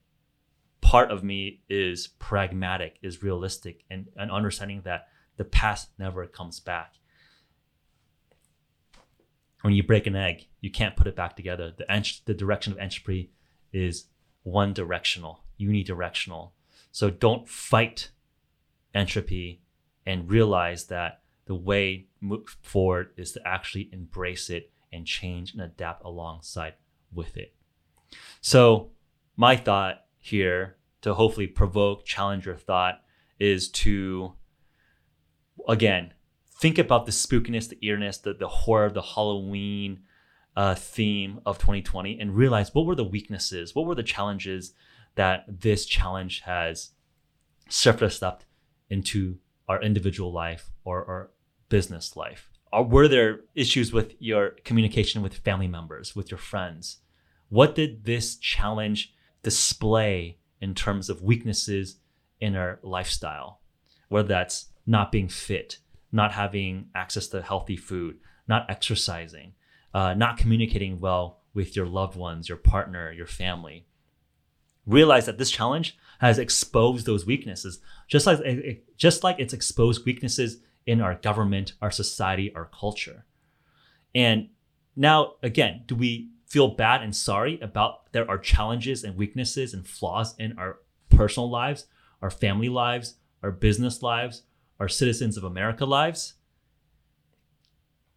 part 0.80 1.10
of 1.10 1.22
me 1.22 1.60
is 1.68 2.06
pragmatic, 2.06 2.96
is 3.02 3.22
realistic, 3.22 3.84
and, 3.90 4.08
and 4.16 4.30
understanding 4.30 4.82
that 4.84 5.08
the 5.36 5.44
past 5.44 5.90
never 5.98 6.26
comes 6.26 6.60
back. 6.60 6.94
When 9.62 9.74
you 9.74 9.82
break 9.82 10.06
an 10.06 10.16
egg, 10.16 10.46
you 10.60 10.70
can't 10.70 10.96
put 10.96 11.06
it 11.06 11.16
back 11.16 11.36
together. 11.36 11.72
The, 11.76 11.90
ent- 11.90 12.22
the 12.24 12.34
direction 12.34 12.72
of 12.72 12.78
entropy 12.78 13.30
is 13.72 14.06
one 14.42 14.72
directional, 14.72 15.44
unidirectional. 15.60 16.52
So 16.92 17.10
don't 17.10 17.48
fight 17.48 18.10
entropy 18.94 19.62
and 20.06 20.30
realize 20.30 20.86
that 20.86 21.20
the 21.46 21.54
way 21.54 22.06
move 22.20 22.56
forward 22.62 23.10
is 23.16 23.32
to 23.32 23.46
actually 23.46 23.90
embrace 23.92 24.50
it 24.50 24.72
and 24.92 25.06
change 25.06 25.52
and 25.52 25.60
adapt 25.60 26.04
alongside 26.04 26.74
with 27.12 27.36
it. 27.36 27.54
So 28.40 28.90
my 29.36 29.56
thought 29.56 30.04
here 30.20 30.76
to 31.02 31.14
hopefully 31.14 31.46
provoke, 31.46 32.04
challenge 32.04 32.46
your 32.46 32.56
thought 32.56 33.00
is 33.38 33.68
to, 33.70 34.34
again, 35.66 36.12
think 36.52 36.78
about 36.78 37.06
the 37.06 37.12
spookiness, 37.12 37.68
the 37.68 37.78
eeriness, 37.84 38.18
the, 38.18 38.34
the 38.34 38.48
horror, 38.48 38.90
the 38.90 39.02
Halloween 39.02 40.00
uh, 40.56 40.74
theme 40.74 41.40
of 41.46 41.58
2020 41.58 42.20
and 42.20 42.36
realize 42.36 42.74
what 42.74 42.84
were 42.84 42.94
the 42.94 43.04
weaknesses, 43.04 43.74
what 43.74 43.86
were 43.86 43.94
the 43.94 44.02
challenges 44.02 44.74
that 45.14 45.44
this 45.48 45.86
challenge 45.86 46.40
has 46.40 46.90
surfaced 47.68 48.22
up 48.22 48.44
into 48.88 49.38
our 49.68 49.80
individual 49.80 50.32
life 50.32 50.70
or 50.84 51.04
our 51.06 51.30
business 51.68 52.16
life. 52.16 52.50
Or 52.72 52.84
were 52.84 53.08
there 53.08 53.40
issues 53.54 53.92
with 53.92 54.14
your 54.20 54.50
communication 54.64 55.22
with 55.22 55.34
family 55.34 55.68
members, 55.68 56.14
with 56.14 56.30
your 56.30 56.38
friends? 56.38 56.98
What 57.48 57.74
did 57.74 58.04
this 58.04 58.36
challenge 58.36 59.14
display 59.42 60.38
in 60.60 60.74
terms 60.74 61.08
of 61.08 61.22
weaknesses 61.22 61.96
in 62.40 62.56
our 62.56 62.78
lifestyle, 62.82 63.60
whether 64.08 64.28
that's 64.28 64.66
not 64.86 65.12
being 65.12 65.28
fit, 65.28 65.78
not 66.12 66.32
having 66.32 66.88
access 66.94 67.28
to 67.28 67.42
healthy 67.42 67.76
food, 67.76 68.18
not 68.48 68.68
exercising, 68.68 69.52
uh, 69.94 70.14
not 70.14 70.36
communicating 70.36 71.00
well 71.00 71.40
with 71.54 71.76
your 71.76 71.86
loved 71.86 72.16
ones, 72.16 72.48
your 72.48 72.58
partner, 72.58 73.12
your 73.12 73.26
family. 73.26 73.86
Realize 74.86 75.26
that 75.26 75.38
this 75.38 75.50
challenge 75.50 75.96
has 76.20 76.38
exposed 76.38 77.06
those 77.06 77.26
weaknesses, 77.26 77.80
just 78.08 78.26
like 78.26 78.84
just 78.96 79.22
like 79.22 79.36
it's 79.38 79.52
exposed 79.52 80.04
weaknesses 80.04 80.58
in 80.86 81.00
our 81.00 81.14
government, 81.14 81.74
our 81.80 81.90
society, 81.90 82.52
our 82.54 82.68
culture. 82.78 83.24
And 84.14 84.48
now, 84.96 85.34
again, 85.42 85.84
do 85.86 85.94
we 85.94 86.30
feel 86.50 86.68
bad 86.68 87.00
and 87.00 87.14
sorry 87.14 87.60
about 87.60 88.12
there 88.12 88.28
are 88.28 88.36
challenges 88.36 89.04
and 89.04 89.16
weaknesses 89.16 89.72
and 89.72 89.86
flaws 89.86 90.34
in 90.36 90.58
our 90.58 90.80
personal 91.08 91.48
lives, 91.48 91.86
our 92.20 92.30
family 92.30 92.68
lives, 92.68 93.14
our 93.40 93.52
business 93.52 94.02
lives, 94.02 94.42
our 94.80 94.88
citizens 94.88 95.36
of 95.36 95.44
America 95.44 95.84
lives. 95.86 96.34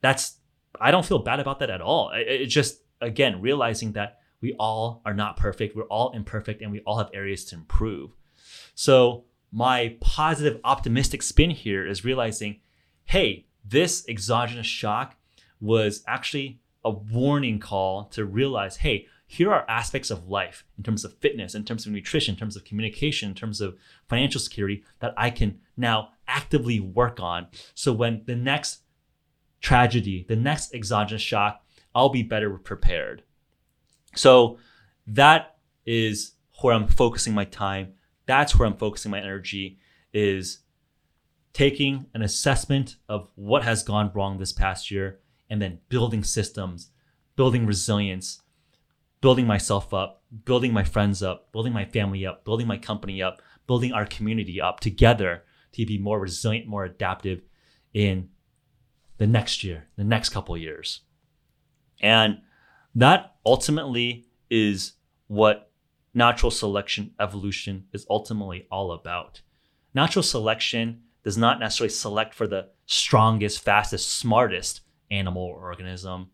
That's 0.02 0.40
I 0.82 0.90
don't 0.90 1.06
feel 1.06 1.20
bad 1.20 1.40
about 1.40 1.60
that 1.60 1.70
at 1.70 1.80
all. 1.80 2.12
It's 2.16 2.52
just 2.52 2.82
again 3.00 3.40
realizing 3.40 3.92
that 3.92 4.18
we 4.42 4.56
all 4.60 5.04
are 5.06 5.14
not 5.14 5.38
perfect, 5.38 5.76
we're 5.76 5.84
all 5.84 6.12
imperfect, 6.12 6.64
and 6.64 6.72
we 6.72 6.82
all 6.82 6.98
have 6.98 7.12
areas 7.14 7.46
to 7.46 7.56
improve. 7.56 8.12
So 8.74 9.26
my 9.52 9.96
positive, 10.02 10.60
optimistic 10.64 11.22
spin 11.22 11.52
here 11.52 11.86
is 11.86 12.04
realizing, 12.04 12.62
hey, 13.06 13.46
this 13.64 14.04
exogenous 14.10 14.66
shock 14.66 15.16
was 15.62 16.04
actually 16.08 16.60
a 16.84 16.92
warning 16.92 17.60
call 17.60 18.06
to 18.06 18.26
realize 18.26 18.78
hey, 18.78 19.08
here 19.26 19.52
are 19.52 19.66
aspects 19.68 20.12
of 20.12 20.28
life 20.28 20.64
in 20.78 20.84
terms 20.84 21.04
of 21.04 21.18
fitness, 21.18 21.56
in 21.56 21.66
terms 21.66 21.86
of 21.86 21.92
nutrition, 21.92 22.36
in 22.36 22.40
terms 22.40 22.56
of 22.56 22.64
communication, 22.64 23.30
in 23.30 23.36
terms 23.36 23.62
of 23.62 23.76
financial 24.08 24.40
security 24.40 24.84
that 25.00 25.14
I 25.18 25.30
can 25.30 25.60
now 25.76 26.10
actively 26.28 26.80
work 26.80 27.20
on. 27.20 27.48
So 27.74 27.94
when 27.94 28.24
the 28.26 28.36
next 28.36 28.82
tragedy, 29.60 30.26
the 30.28 30.36
next 30.36 30.76
exogenous 30.76 31.22
shock, 31.22 31.66
I'll 31.96 32.10
be 32.10 32.24
better 32.24 32.50
prepared. 32.58 33.24
So 34.16 34.60
that 35.08 35.58
is 35.86 36.34
where 36.62 36.74
I'm 36.76 36.88
focusing 36.88 37.34
my 37.34 37.46
time. 37.46 37.94
That's 38.26 38.56
where 38.56 38.68
I'm 38.68 38.78
focusing 38.78 39.12
my 39.12 39.20
energy 39.20 39.80
is 40.14 40.60
taking 41.54 42.06
an 42.14 42.22
assessment 42.22 42.98
of 43.10 43.32
what 43.36 43.64
has 43.64 43.84
gone 43.84 44.12
wrong 44.14 44.38
this 44.38 44.52
past 44.52 44.92
year 44.92 45.20
and 45.54 45.62
then 45.62 45.78
building 45.88 46.24
systems, 46.24 46.90
building 47.36 47.68
resilience, 47.68 48.42
building 49.22 49.46
myself 49.46 49.94
up, 49.94 50.24
building 50.46 50.74
my 50.74 50.84
friends 50.84 51.22
up, 51.22 51.52
building 51.52 51.72
my 51.72 51.86
family 51.86 52.26
up, 52.26 52.44
building 52.44 52.66
my 52.66 52.76
company 52.76 53.22
up, 53.22 53.40
building 53.68 53.94
our 53.94 54.08
community 54.08 54.60
up 54.60 54.80
together 54.80 55.44
to 55.72 55.86
be 55.86 56.00
more 56.00 56.20
resilient, 56.20 56.66
more 56.66 56.86
adaptive 56.86 57.44
in 57.94 58.30
the 59.20 59.28
next 59.28 59.64
year, 59.64 59.90
the 59.96 60.04
next 60.04 60.30
couple 60.30 60.58
years. 60.58 61.02
And 62.02 62.40
that 62.96 63.36
ultimately 63.46 64.26
is 64.50 64.94
what 65.28 65.70
natural 66.16 66.50
selection 66.50 67.14
evolution 67.20 67.86
is 67.94 68.08
ultimately 68.10 68.66
all 68.72 68.92
about. 68.92 69.42
Natural 69.94 70.24
selection 70.24 71.04
does 71.24 71.38
not 71.38 71.60
necessarily 71.60 71.92
select 71.92 72.34
for 72.34 72.48
the 72.48 72.70
strongest, 72.88 73.64
fastest, 73.64 74.10
smartest 74.10 74.82
animal 75.14 75.44
or 75.44 75.58
organism, 75.58 76.32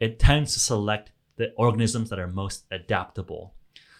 it 0.00 0.18
tends 0.18 0.52
to 0.54 0.60
select 0.60 1.12
the 1.36 1.52
organisms 1.56 2.10
that 2.10 2.18
are 2.18 2.28
most 2.28 2.64
adaptable. 2.70 3.54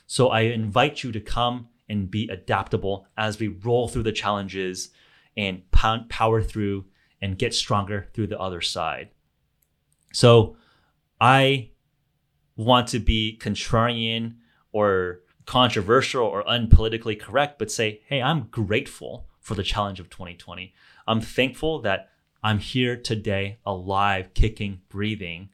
So 0.07 0.29
I 0.29 0.41
invite 0.41 1.03
you 1.03 1.13
to 1.13 1.21
come 1.21 1.69
and 1.89 2.11
be 2.11 2.29
adaptable 2.29 3.07
as 3.17 3.39
we 3.39 3.49
roll 3.49 3.89
through 3.89 4.03
the 4.03 4.13
challenges 4.13 4.91
and 5.37 5.63
power 5.71 6.43
through 6.43 6.87
and 7.21 7.39
get 7.39 7.55
stronger 7.55 8.09
through 8.13 8.27
the 8.27 8.39
other 8.39 8.61
side. 8.61 9.11
So 10.13 10.57
I 11.21 11.71
want 12.57 12.89
to 12.89 12.99
be 12.99 13.39
contrarian 13.41 14.35
or 14.73 15.21
controversial 15.47 16.25
or 16.25 16.45
unpolitically 16.45 17.19
correct, 17.19 17.59
but 17.59 17.71
say, 17.71 18.03
hey, 18.07 18.21
I'm 18.21 18.49
grateful 18.51 19.29
for 19.41 19.55
the 19.55 19.63
challenge 19.63 20.01
of 20.01 20.11
2020. 20.11 20.75
I'm 21.07 21.21
thankful 21.21 21.81
that 21.83 22.11
I'm 22.43 22.59
here 22.59 22.97
today, 22.97 23.59
alive, 23.65 24.35
kicking, 24.35 24.81
breathing, 24.89 25.51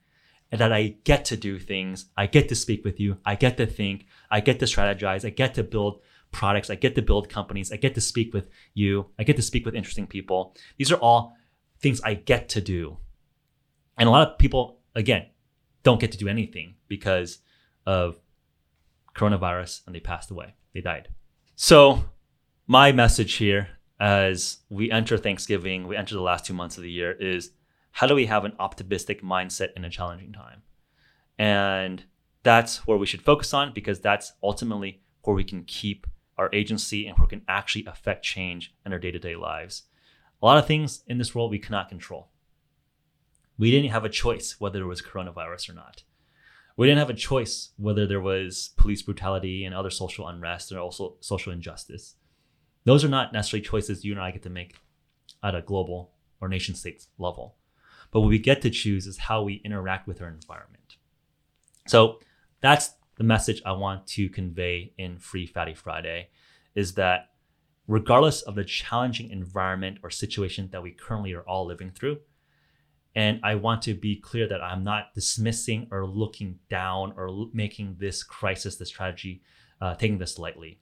and 0.51 0.59
that 0.59 0.73
I 0.73 0.95
get 1.03 1.25
to 1.25 1.37
do 1.37 1.59
things. 1.59 2.05
I 2.17 2.25
get 2.25 2.49
to 2.49 2.55
speak 2.55 2.83
with 2.83 2.99
you. 2.99 3.17
I 3.25 3.35
get 3.35 3.57
to 3.57 3.67
think. 3.67 4.05
I 4.31 4.39
get 4.39 4.59
to 4.59 4.65
strategize. 4.65 5.23
I 5.23 5.29
get 5.29 5.53
to 5.55 5.63
build 5.63 6.01
products. 6.31 6.69
I 6.69 6.75
get 6.75 6.95
to 6.95 7.01
build 7.01 7.29
companies. 7.29 7.71
I 7.71 7.75
get 7.75 7.95
to 7.95 8.01
speak 8.01 8.33
with 8.33 8.49
you. 8.73 9.07
I 9.19 9.23
get 9.23 9.35
to 9.35 9.41
speak 9.41 9.65
with 9.65 9.75
interesting 9.75 10.07
people. 10.07 10.55
These 10.77 10.91
are 10.91 10.97
all 10.97 11.35
things 11.79 12.01
I 12.01 12.15
get 12.15 12.49
to 12.49 12.61
do. 12.61 12.97
And 13.97 14.07
a 14.07 14.11
lot 14.11 14.27
of 14.27 14.37
people, 14.37 14.79
again, 14.95 15.27
don't 15.83 15.99
get 15.99 16.11
to 16.13 16.17
do 16.17 16.27
anything 16.27 16.75
because 16.87 17.39
of 17.85 18.19
coronavirus 19.15 19.85
and 19.85 19.95
they 19.95 19.99
passed 19.99 20.31
away. 20.31 20.55
They 20.73 20.81
died. 20.81 21.09
So, 21.55 22.05
my 22.67 22.91
message 22.91 23.33
here 23.33 23.78
as 23.99 24.59
we 24.69 24.91
enter 24.91 25.17
Thanksgiving, 25.17 25.87
we 25.87 25.97
enter 25.97 26.15
the 26.15 26.21
last 26.21 26.45
two 26.45 26.53
months 26.53 26.77
of 26.77 26.83
the 26.83 26.91
year, 26.91 27.11
is 27.11 27.51
how 27.91 28.07
do 28.07 28.15
we 28.15 28.27
have 28.27 28.45
an 28.45 28.53
optimistic 28.59 29.21
mindset 29.21 29.69
in 29.75 29.83
a 29.83 29.89
challenging 29.89 30.31
time? 30.31 30.61
And 31.37 32.03
that's 32.43 32.87
where 32.87 32.97
we 32.97 33.05
should 33.05 33.21
focus 33.21 33.53
on 33.53 33.73
because 33.73 33.99
that's 33.99 34.33
ultimately 34.41 35.01
where 35.23 35.35
we 35.35 35.43
can 35.43 35.63
keep 35.63 36.07
our 36.37 36.49
agency 36.53 37.07
and 37.07 37.17
where 37.17 37.25
we 37.25 37.29
can 37.29 37.41
actually 37.47 37.85
affect 37.85 38.23
change 38.23 38.73
in 38.85 38.93
our 38.93 38.99
day 38.99 39.11
to 39.11 39.19
day 39.19 39.35
lives. 39.35 39.83
A 40.41 40.45
lot 40.45 40.57
of 40.57 40.65
things 40.65 41.03
in 41.07 41.17
this 41.17 41.35
world 41.35 41.51
we 41.51 41.59
cannot 41.59 41.89
control. 41.89 42.29
We 43.57 43.71
didn't 43.71 43.91
have 43.91 44.05
a 44.05 44.09
choice 44.09 44.55
whether 44.59 44.81
it 44.81 44.87
was 44.87 45.01
coronavirus 45.01 45.69
or 45.69 45.73
not. 45.73 46.03
We 46.77 46.87
didn't 46.87 46.99
have 46.99 47.09
a 47.09 47.13
choice 47.13 47.71
whether 47.75 48.07
there 48.07 48.21
was 48.21 48.69
police 48.77 49.01
brutality 49.01 49.65
and 49.65 49.75
other 49.75 49.89
social 49.89 50.29
unrest 50.29 50.71
and 50.71 50.79
also 50.79 51.17
social 51.19 51.51
injustice. 51.51 52.15
Those 52.85 53.03
are 53.03 53.09
not 53.09 53.33
necessarily 53.33 53.65
choices 53.65 54.03
you 54.03 54.13
and 54.13 54.21
I 54.21 54.31
get 54.31 54.43
to 54.43 54.49
make 54.49 54.75
at 55.43 55.55
a 55.55 55.61
global 55.61 56.11
or 56.41 56.47
nation 56.47 56.75
state 56.75 57.05
level. 57.17 57.55
But 58.11 58.21
what 58.21 58.29
we 58.29 58.39
get 58.39 58.61
to 58.63 58.69
choose 58.69 59.05
is 59.05 59.17
how 59.17 59.43
we 59.43 59.61
interact 59.65 60.07
with 60.07 60.21
our 60.21 60.29
environment. 60.29 60.97
So 61.87 62.19
that's 62.61 62.91
the 63.17 63.23
message 63.23 63.61
I 63.65 63.73
want 63.73 64.07
to 64.07 64.29
convey 64.29 64.93
in 64.97 65.19
Free 65.19 65.45
Fatty 65.45 65.73
Friday 65.73 66.29
is 66.75 66.93
that 66.93 67.31
regardless 67.87 68.41
of 68.43 68.55
the 68.55 68.63
challenging 68.63 69.29
environment 69.31 69.97
or 70.03 70.09
situation 70.09 70.69
that 70.71 70.83
we 70.83 70.91
currently 70.91 71.33
are 71.33 71.41
all 71.41 71.65
living 71.65 71.91
through, 71.91 72.19
and 73.15 73.39
I 73.43 73.55
want 73.55 73.81
to 73.83 73.93
be 73.93 74.15
clear 74.15 74.47
that 74.47 74.63
I'm 74.63 74.83
not 74.83 75.13
dismissing 75.15 75.87
or 75.91 76.05
looking 76.05 76.59
down 76.69 77.13
or 77.17 77.47
making 77.53 77.97
this 77.99 78.23
crisis, 78.23 78.77
this 78.77 78.91
tragedy, 78.91 79.41
uh, 79.81 79.95
taking 79.95 80.19
this 80.19 80.37
lightly. 80.37 80.79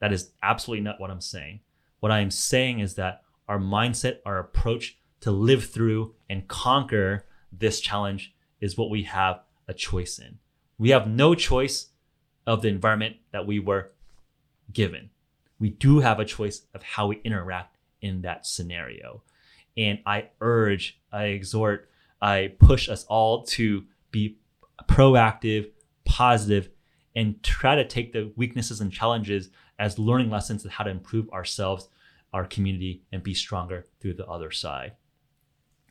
That 0.00 0.12
is 0.12 0.30
absolutely 0.42 0.84
not 0.84 1.00
what 1.00 1.10
I'm 1.10 1.20
saying. 1.20 1.60
What 2.00 2.12
I'm 2.12 2.30
saying 2.30 2.80
is 2.80 2.94
that 2.94 3.22
our 3.48 3.58
mindset, 3.58 4.18
our 4.24 4.38
approach 4.38 4.98
to 5.20 5.30
live 5.30 5.64
through 5.64 6.14
and 6.28 6.46
conquer 6.46 7.26
this 7.52 7.80
challenge 7.80 8.34
is 8.60 8.76
what 8.76 8.90
we 8.90 9.04
have 9.04 9.40
a 9.66 9.74
choice 9.74 10.18
in. 10.18 10.38
We 10.78 10.90
have 10.90 11.08
no 11.08 11.34
choice 11.34 11.88
of 12.46 12.62
the 12.62 12.68
environment 12.68 13.16
that 13.32 13.46
we 13.46 13.58
were 13.58 13.90
given. 14.72 15.10
We 15.58 15.70
do 15.70 16.00
have 16.00 16.20
a 16.20 16.24
choice 16.24 16.62
of 16.74 16.82
how 16.82 17.08
we 17.08 17.20
interact 17.24 17.76
in 18.00 18.22
that 18.22 18.46
scenario. 18.46 19.22
And 19.76 19.98
I 20.06 20.28
urge, 20.40 21.00
I 21.12 21.24
exhort, 21.24 21.88
I 22.20 22.52
push 22.58 22.88
us 22.88 23.04
all 23.04 23.44
to 23.46 23.84
be 24.10 24.38
proactive, 24.86 25.70
positive, 26.04 26.70
and 27.14 27.42
try 27.42 27.74
to 27.74 27.86
take 27.86 28.12
the 28.12 28.32
weaknesses 28.36 28.80
and 28.80 28.92
challenges 28.92 29.50
as 29.78 29.98
learning 29.98 30.30
lessons 30.30 30.64
on 30.64 30.70
how 30.70 30.84
to 30.84 30.90
improve 30.90 31.30
ourselves, 31.30 31.88
our 32.32 32.44
community, 32.44 33.02
and 33.12 33.22
be 33.22 33.34
stronger 33.34 33.86
through 34.00 34.14
the 34.14 34.26
other 34.26 34.50
side. 34.50 34.92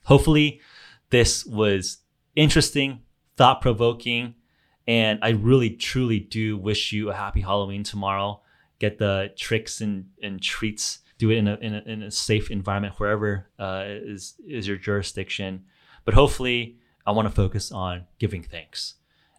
Hopefully, 0.06 0.62
this 1.10 1.46
was 1.46 2.00
interesting, 2.36 3.01
thought 3.36 3.62
provoking, 3.62 4.36
and 4.88 5.20
I 5.22 5.29
really, 5.29 5.72
truly 5.72 6.20
do 6.20 6.58
wish 6.58 6.94
you 6.94 7.10
a 7.10 7.13
happy 7.13 7.41
Halloween 7.41 7.84
tomorrow. 7.84 8.41
Get 8.79 8.98
the 8.98 9.34
tricks 9.36 9.82
and, 9.82 10.06
and 10.22 10.41
treats. 10.41 11.00
Do 11.17 11.32
it 11.32 11.38
in 11.38 11.48
a, 11.48 11.56
in 11.56 11.74
a, 11.74 11.82
in 11.86 12.03
a 12.03 12.12
safe 12.12 12.51
environment 12.51 13.00
wherever 13.00 13.50
uh, 13.60 13.84
is 13.88 14.36
is 14.48 14.67
your 14.67 14.77
jurisdiction. 14.77 15.65
But 16.06 16.13
hopefully, 16.13 16.77
I 17.06 17.12
want 17.12 17.27
to 17.27 17.34
focus 17.34 17.72
on 17.72 18.06
giving 18.20 18.44
thanks, 18.44 18.96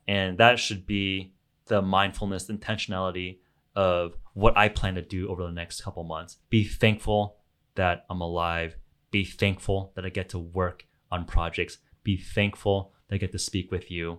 and 0.06 0.36
that 0.38 0.58
should 0.58 0.86
be 0.86 1.32
the 1.66 1.80
mindfulness, 1.80 2.48
intentionality 2.48 3.38
of 3.78 4.14
what 4.34 4.58
I 4.58 4.68
plan 4.68 4.96
to 4.96 5.02
do 5.02 5.28
over 5.28 5.44
the 5.44 5.52
next 5.52 5.82
couple 5.82 6.02
months. 6.02 6.38
Be 6.50 6.64
thankful 6.64 7.36
that 7.76 8.06
I'm 8.10 8.20
alive. 8.20 8.74
Be 9.12 9.24
thankful 9.24 9.92
that 9.94 10.04
I 10.04 10.08
get 10.08 10.30
to 10.30 10.38
work 10.38 10.84
on 11.12 11.24
projects. 11.24 11.78
Be 12.02 12.16
thankful 12.16 12.92
that 13.06 13.14
I 13.14 13.18
get 13.18 13.30
to 13.30 13.38
speak 13.38 13.70
with 13.70 13.88
you 13.88 14.18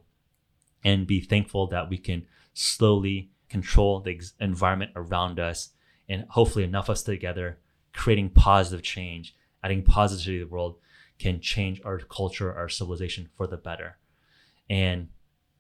and 0.86 1.06
be 1.06 1.20
thankful 1.20 1.68
that 1.68 1.90
we 1.90 1.98
can 1.98 2.26
slowly 2.54 3.32
control 3.50 4.00
the 4.00 4.22
environment 4.40 4.92
around 4.96 5.42
us 5.42 5.72
and 6.08 6.24
hopefully 6.30 6.64
enough 6.64 6.88
of 6.88 6.94
us 6.94 7.04
together 7.04 7.60
creating 7.94 8.30
positive 8.30 8.82
change 8.82 9.36
adding 9.62 9.84
positivity 9.84 10.40
to 10.40 10.46
the 10.46 10.52
world 10.52 10.78
can 11.18 11.42
change 11.42 11.82
our 11.84 11.98
culture 12.00 12.56
our 12.56 12.70
civilization 12.70 13.28
for 13.36 13.48
the 13.48 13.58
better 13.58 13.98
and 14.70 15.10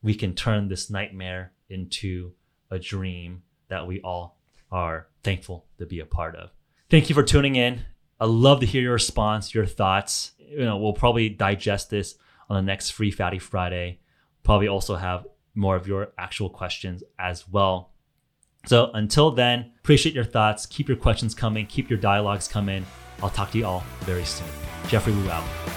we 0.01 0.13
can 0.13 0.33
turn 0.33 0.67
this 0.69 0.89
nightmare 0.89 1.51
into 1.69 2.31
a 2.71 2.77
dream 2.79 3.41
that 3.69 3.87
we 3.87 4.01
all 4.01 4.37
are 4.71 5.07
thankful 5.23 5.65
to 5.77 5.85
be 5.85 5.99
a 5.99 6.05
part 6.05 6.35
of 6.35 6.49
thank 6.89 7.09
you 7.09 7.15
for 7.15 7.23
tuning 7.23 7.55
in 7.55 7.81
i 8.19 8.25
love 8.25 8.59
to 8.59 8.65
hear 8.65 8.81
your 8.81 8.93
response 8.93 9.53
your 9.55 9.65
thoughts 9.65 10.33
you 10.37 10.65
know 10.65 10.77
we'll 10.77 10.93
probably 10.93 11.29
digest 11.29 11.89
this 11.89 12.15
on 12.49 12.55
the 12.55 12.61
next 12.61 12.91
free 12.91 13.11
fatty 13.11 13.39
friday 13.39 13.99
probably 14.43 14.67
also 14.67 14.95
have 14.95 15.25
more 15.55 15.75
of 15.75 15.87
your 15.87 16.11
actual 16.17 16.49
questions 16.49 17.03
as 17.17 17.47
well. 17.47 17.91
So 18.65 18.91
until 18.93 19.31
then, 19.31 19.71
appreciate 19.79 20.15
your 20.15 20.23
thoughts. 20.23 20.65
Keep 20.65 20.87
your 20.87 20.97
questions 20.97 21.35
coming. 21.35 21.65
Keep 21.67 21.89
your 21.89 21.99
dialogues 21.99 22.47
coming. 22.47 22.85
I'll 23.21 23.29
talk 23.29 23.51
to 23.51 23.57
you 23.57 23.65
all 23.65 23.83
very 24.01 24.25
soon. 24.25 24.47
Geoffrey 24.87 25.13
Woo 25.13 25.29
out. 25.29 25.68